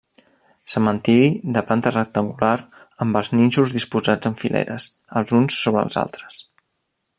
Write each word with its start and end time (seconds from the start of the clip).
Cementiri 0.73 1.27
de 1.57 1.61
planta 1.67 1.91
rectangular 1.95 2.55
amb 3.05 3.21
els 3.21 3.31
nínxols 3.35 3.77
disposats 3.77 4.31
en 4.33 4.39
fileres, 4.43 4.89
els 5.21 5.37
uns 5.41 5.63
sobre 5.67 5.87
els 5.89 6.03
altres. 6.05 6.45